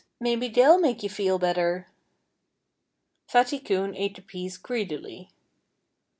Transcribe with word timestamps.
Maybe 0.19 0.47
they'll 0.47 0.79
make 0.79 1.03
you 1.03 1.09
feel 1.11 1.37
better." 1.37 1.87
Fatty 3.27 3.59
Coon 3.59 3.95
ate 3.95 4.15
the 4.15 4.23
peas 4.23 4.57
greedily. 4.57 5.29